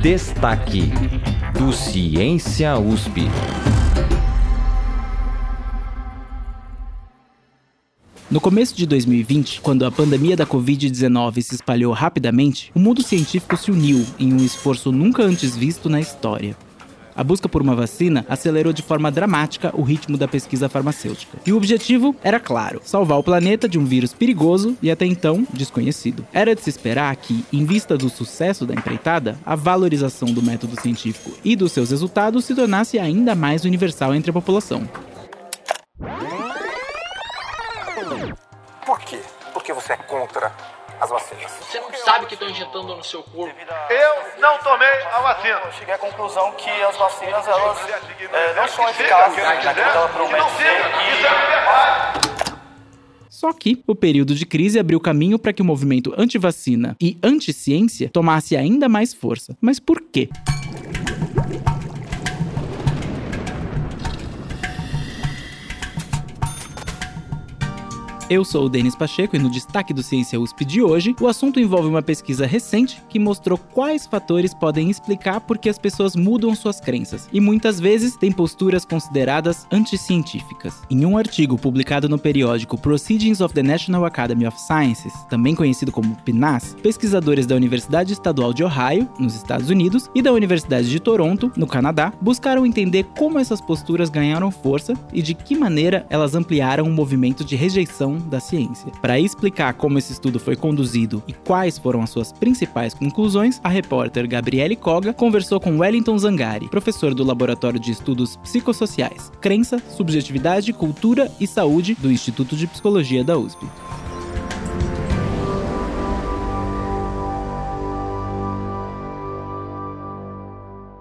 [0.00, 0.84] Destaque
[1.58, 3.28] do Ciência USP.
[8.30, 13.58] No começo de 2020, quando a pandemia da Covid-19 se espalhou rapidamente, o mundo científico
[13.58, 16.56] se uniu em um esforço nunca antes visto na história.
[17.20, 21.36] A busca por uma vacina acelerou de forma dramática o ritmo da pesquisa farmacêutica.
[21.44, 25.46] E o objetivo era claro: salvar o planeta de um vírus perigoso e até então
[25.52, 26.26] desconhecido.
[26.32, 30.80] Era de se esperar que, em vista do sucesso da empreitada, a valorização do método
[30.80, 34.88] científico e dos seus resultados se tornasse ainda mais universal entre a população.
[38.86, 39.20] Por quê?
[39.52, 40.50] Porque você é contra
[41.00, 41.50] as vacinas.
[41.50, 43.54] Você não sabe que estão injetando no seu corpo.
[43.88, 45.60] Eu não tomei a vacina.
[45.64, 47.78] Eu cheguei à conclusão que as vacinas elas
[48.32, 50.80] é, não são eficazes naquilo que ela promete ser.
[52.26, 52.40] E...
[53.30, 58.10] Só que o período de crise abriu caminho para que o movimento anti-vacina e anti-ciência
[58.10, 59.56] tomasse ainda mais força.
[59.60, 60.28] Mas por quê?
[68.30, 71.58] Eu sou o Denis Pacheco e no destaque do Ciência USP de hoje, o assunto
[71.58, 76.54] envolve uma pesquisa recente que mostrou quais fatores podem explicar por que as pessoas mudam
[76.54, 80.80] suas crenças e muitas vezes têm posturas consideradas anticientíficas.
[80.88, 85.90] Em um artigo publicado no periódico Proceedings of the National Academy of Sciences, também conhecido
[85.90, 91.00] como PNAS, pesquisadores da Universidade Estadual de Ohio, nos Estados Unidos, e da Universidade de
[91.00, 96.36] Toronto, no Canadá, buscaram entender como essas posturas ganharam força e de que maneira elas
[96.36, 98.92] ampliaram o movimento de rejeição da ciência.
[99.00, 103.68] Para explicar como esse estudo foi conduzido e quais foram as suas principais conclusões, a
[103.68, 110.72] repórter Gabriele Koga conversou com Wellington Zangari, professor do Laboratório de Estudos Psicossociais, Crença, Subjetividade,
[110.72, 113.66] Cultura e Saúde do Instituto de Psicologia da USP.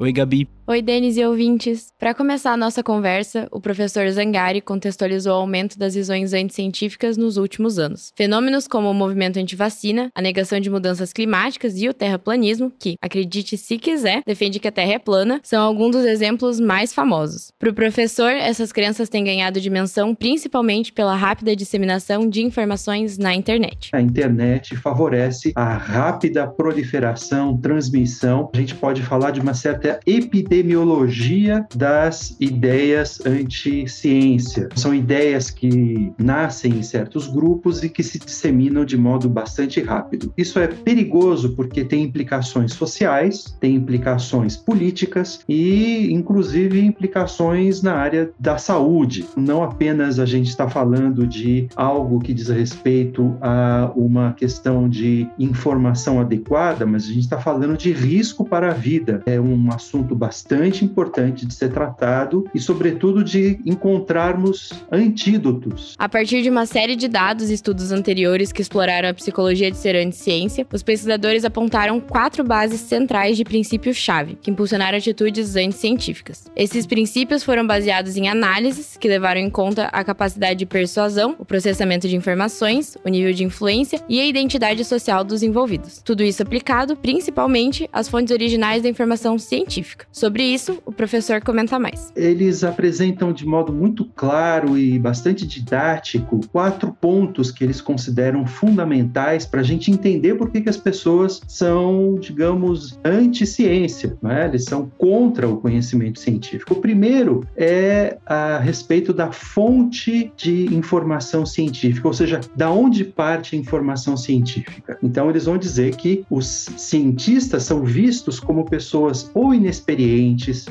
[0.00, 0.59] Oi, Gabi.
[0.70, 1.88] Oi, Denis e ouvintes.
[1.98, 7.36] Para começar a nossa conversa, o professor Zangari contextualizou o aumento das visões anticientíficas nos
[7.36, 8.12] últimos anos.
[8.14, 13.56] Fenômenos como o movimento anti-vacina, a negação de mudanças climáticas e o terraplanismo, que, acredite
[13.56, 17.50] se quiser, defende que a Terra é plana, são alguns dos exemplos mais famosos.
[17.58, 23.34] Para o professor, essas crenças têm ganhado dimensão principalmente pela rápida disseminação de informações na
[23.34, 23.90] internet.
[23.92, 28.48] A internet favorece a rápida proliferação, transmissão.
[28.54, 34.68] A gente pode falar de uma certa epidemia epidemiologia das ideias anti-ciência.
[34.74, 40.32] São ideias que nascem em certos grupos e que se disseminam de modo bastante rápido.
[40.36, 48.30] Isso é perigoso porque tem implicações sociais, tem implicações políticas e, inclusive, implicações na área
[48.38, 49.26] da saúde.
[49.36, 55.26] Não apenas a gente está falando de algo que diz respeito a uma questão de
[55.38, 59.22] informação adequada, mas a gente está falando de risco para a vida.
[59.26, 65.94] É um assunto bastante bastante importante de ser tratado e, sobretudo, de encontrarmos antídotos.
[65.96, 69.76] A partir de uma série de dados e estudos anteriores que exploraram a psicologia de
[69.76, 76.50] ser anti-ciência, os pesquisadores apontaram quatro bases centrais de princípio-chave que impulsionaram atitudes anticientíficas.
[76.56, 81.44] Esses princípios foram baseados em análises que levaram em conta a capacidade de persuasão, o
[81.44, 86.02] processamento de informações, o nível de influência e a identidade social dos envolvidos.
[86.04, 90.06] Tudo isso aplicado principalmente às fontes originais da informação científica.
[90.10, 92.10] Sobre Sobre isso, o professor comenta mais.
[92.16, 99.44] Eles apresentam de modo muito claro e bastante didático quatro pontos que eles consideram fundamentais
[99.44, 104.46] para a gente entender por que, que as pessoas são, digamos, anti-ciência, né?
[104.46, 106.72] eles são contra o conhecimento científico.
[106.72, 113.54] O primeiro é a respeito da fonte de informação científica, ou seja, da onde parte
[113.54, 114.96] a informação científica.
[115.02, 116.46] Então, eles vão dizer que os
[116.78, 120.19] cientistas são vistos como pessoas ou inexperientes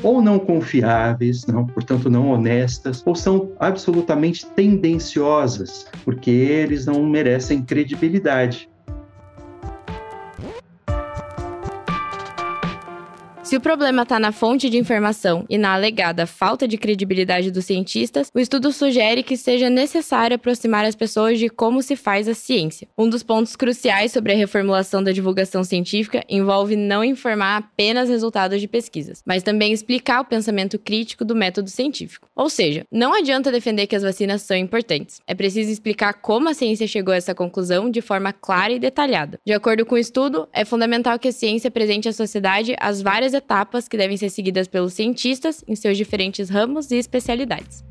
[0.02, 7.62] ou não confiáveis, não, portanto não honestas, ou são absolutamente tendenciosas, porque eles não merecem
[7.62, 8.69] credibilidade.
[13.42, 17.64] Se o problema está na fonte de informação e na alegada falta de credibilidade dos
[17.64, 22.34] cientistas, o estudo sugere que seja necessário aproximar as pessoas de como se faz a
[22.34, 22.86] ciência.
[22.98, 28.60] Um dos pontos cruciais sobre a reformulação da divulgação científica envolve não informar apenas resultados
[28.60, 32.28] de pesquisas, mas também explicar o pensamento crítico do método científico.
[32.36, 35.20] Ou seja, não adianta defender que as vacinas são importantes.
[35.26, 39.40] É preciso explicar como a ciência chegou a essa conclusão de forma clara e detalhada.
[39.46, 43.29] De acordo com o estudo, é fundamental que a ciência apresente à sociedade as várias
[43.34, 47.89] etapas que devem ser seguidas pelos cientistas em seus diferentes ramos e especialidades.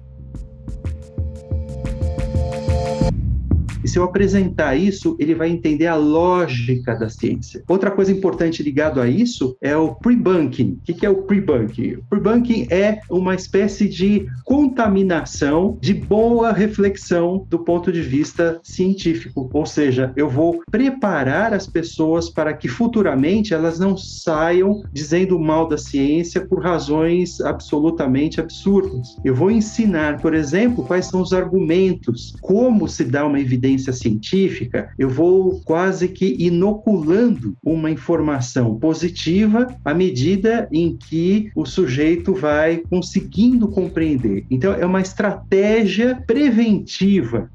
[3.83, 7.63] E se eu apresentar isso, ele vai entender a lógica da ciência.
[7.67, 10.79] Outra coisa importante ligado a isso é o pre-bunking.
[10.81, 11.93] O que é o pre-bunking?
[11.93, 19.49] O pre-bunking é uma espécie de contaminação de boa reflexão do ponto de vista científico.
[19.53, 25.67] Ou seja, eu vou preparar as pessoas para que futuramente elas não saiam dizendo mal
[25.67, 29.15] da ciência por razões absolutamente absurdas.
[29.23, 34.89] Eu vou ensinar, por exemplo, quais são os argumentos, como se dá uma evidência científica.
[34.97, 42.77] Eu vou quase que inoculando uma informação positiva à medida em que o sujeito vai
[42.89, 44.45] conseguindo compreender.
[44.49, 47.49] Então, é uma estratégia preventiva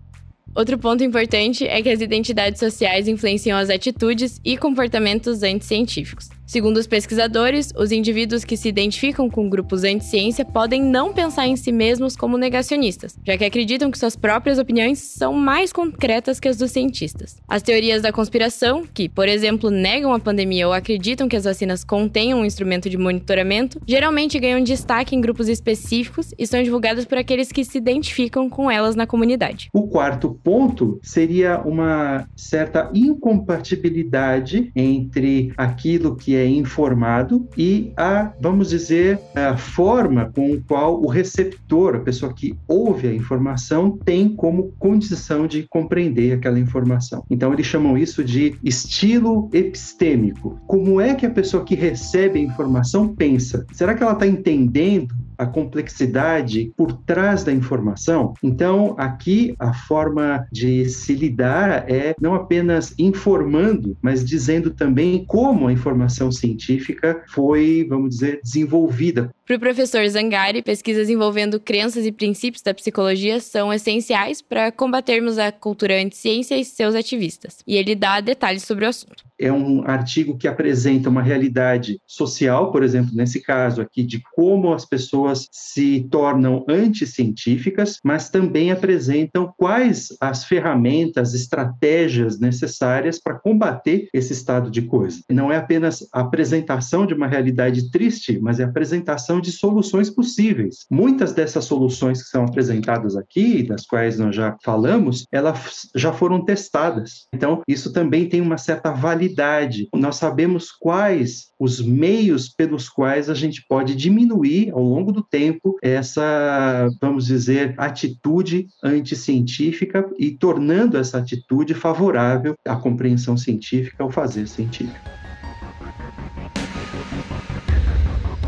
[0.55, 6.29] Outro ponto importante é que as identidades sociais influenciam as atitudes e comportamentos anticientíficos.
[6.47, 11.57] Segundo os pesquisadores, os indivíduos que se identificam com grupos anti-ciência podem não pensar em
[11.57, 16.47] si mesmos como negacionistas, já que acreditam que suas próprias opiniões são mais concretas que
[16.47, 17.37] as dos cientistas.
[17.49, 21.83] As teorias da conspiração, que, por exemplo, negam a pandemia ou acreditam que as vacinas
[21.83, 27.17] contenham um instrumento de monitoramento, geralmente ganham destaque em grupos específicos e são divulgadas por
[27.17, 29.71] aqueles que se identificam com elas na comunidade.
[29.73, 38.71] O quarto ponto seria uma certa incompatibilidade entre aquilo que é informado e a, vamos
[38.71, 44.73] dizer, a forma com qual o receptor, a pessoa que ouve a informação, tem como
[44.79, 47.25] condição de compreender aquela informação.
[47.31, 50.59] Então, eles chamam isso de estilo epistêmico.
[50.67, 53.67] Como é que a pessoa que recebe a informação pensa?
[53.73, 55.15] Será que ela está entendendo
[55.45, 58.35] a complexidade por trás da informação.
[58.43, 65.69] Então, aqui a forma de se lidar é não apenas informando, mas dizendo também como
[65.69, 69.31] a informação científica foi, vamos dizer, desenvolvida.
[69.47, 75.39] Para o professor Zangari, pesquisas envolvendo crenças e princípios da psicologia são essenciais para combatermos
[75.39, 77.59] a cultura anti-ciência e seus ativistas.
[77.67, 79.23] E ele dá detalhes sobre o assunto.
[79.39, 84.73] É um artigo que apresenta uma realidade social, por exemplo, nesse caso aqui, de como
[84.73, 94.09] as pessoas se tornam anticientíficas, mas também apresentam quais as ferramentas, estratégias necessárias para combater
[94.15, 95.21] esse estado de coisa.
[95.31, 100.11] Não é apenas a apresentação de uma realidade triste, mas é a apresentação de soluções
[100.11, 100.87] possíveis.
[100.91, 106.45] Muitas dessas soluções que são apresentadas aqui, das quais nós já falamos, elas já foram
[106.45, 107.27] testadas.
[107.35, 109.89] Então, isso também tem uma certa validade.
[109.95, 115.77] Nós sabemos quais os meios pelos quais a gente pode diminuir ao longo do tempo
[115.83, 124.47] essa, vamos dizer, atitude anticientífica e tornando essa atitude favorável à compreensão científica, ao fazer
[124.47, 125.24] científico.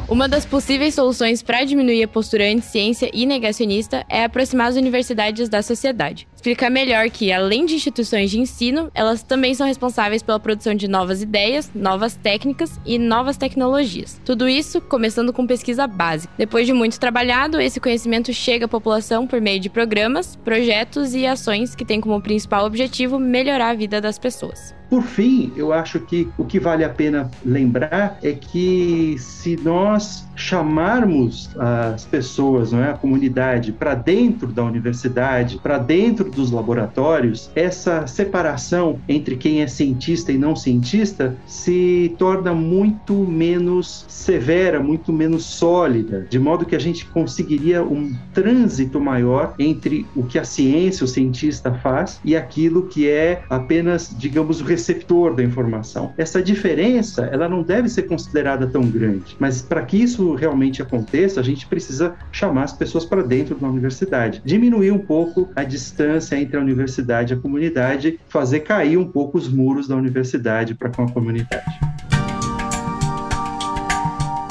[0.08, 5.48] Uma das possíveis soluções para diminuir a postura anti-ciência e negacionista é aproximar as universidades
[5.48, 6.28] da sociedade.
[6.36, 10.86] Explicar melhor que, além de instituições de ensino, elas também são responsáveis pela produção de
[10.86, 14.20] novas ideias, novas técnicas e novas tecnologias.
[14.24, 16.32] Tudo isso começando com pesquisa básica.
[16.38, 21.26] Depois de muito trabalhado, esse conhecimento chega à população por meio de programas, projetos e
[21.26, 24.76] ações que têm como principal objetivo melhorar a vida das pessoas.
[24.88, 30.24] Por fim, eu acho que o que vale a pena lembrar é que se nós
[30.36, 37.50] chamarmos as pessoas, não é, a comunidade para dentro da universidade, para dentro dos laboratórios,
[37.54, 45.12] essa separação entre quem é cientista e não cientista se torna muito menos severa, muito
[45.12, 50.44] menos sólida, de modo que a gente conseguiria um trânsito maior entre o que a
[50.44, 56.12] ciência, o cientista faz e aquilo que é apenas, digamos, o receptor da informação.
[56.16, 61.40] Essa diferença, ela não deve ser considerada tão grande, mas para que isso realmente aconteça,
[61.40, 66.15] a gente precisa chamar as pessoas para dentro da universidade, diminuir um pouco a distância
[66.38, 70.90] entre a universidade e a comunidade, fazer cair um pouco os muros da universidade para
[70.90, 71.64] com a comunidade.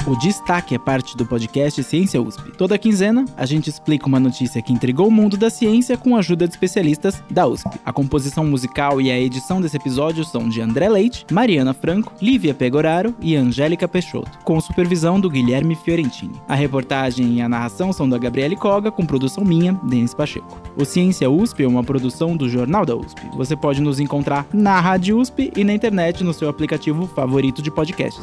[0.06, 2.52] O Destaque é parte do podcast Ciência USP.
[2.56, 6.20] Toda quinzena, a gente explica uma notícia que intrigou o mundo da ciência com a
[6.20, 7.68] ajuda de especialistas da USP.
[7.84, 12.54] A composição musical e a edição desse episódio são de André Leite, Mariana Franco, Lívia
[12.54, 16.40] Pegoraro e Angélica Peixoto, com supervisão do Guilherme Fiorentini.
[16.46, 20.60] A reportagem e a narração são da Gabriele Koga, com produção minha, Denis Pacheco.
[20.76, 23.22] O Ciência USP é uma produção do Jornal da USP.
[23.34, 27.72] Você pode nos encontrar na Rádio USP e na internet no seu aplicativo favorito de
[27.72, 28.22] podcasts.